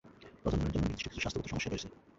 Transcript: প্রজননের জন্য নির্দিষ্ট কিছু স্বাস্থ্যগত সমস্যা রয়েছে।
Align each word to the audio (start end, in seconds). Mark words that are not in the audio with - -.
প্রজননের 0.41 0.71
জন্য 0.75 0.85
নির্দিষ্ট 0.85 1.07
কিছু 1.09 1.21
স্বাস্থ্যগত 1.23 1.47
সমস্যা 1.51 1.69
রয়েছে। 1.71 1.87